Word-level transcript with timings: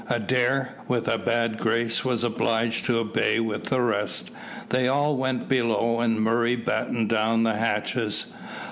Adair, 0.09 0.73
with 0.87 1.07
a 1.07 1.19
bad 1.19 1.59
grace, 1.59 2.03
was 2.03 2.23
obliged 2.23 2.85
to 2.85 2.97
obey 2.97 3.39
with 3.39 3.65
the 3.65 3.79
rest. 3.79 4.31
They 4.69 4.87
all 4.87 5.15
went 5.15 5.47
below, 5.47 5.99
and 5.99 6.19
Murray 6.19 6.55
battened 6.55 7.09
down 7.09 7.43
the 7.43 7.53
hatches. 7.57 8.25